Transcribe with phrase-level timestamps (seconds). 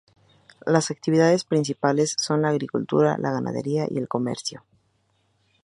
[0.65, 4.65] Las actividades principales son la agricultura, la ganadería y el comercio.